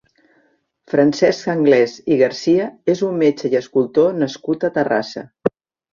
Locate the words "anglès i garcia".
1.53-2.67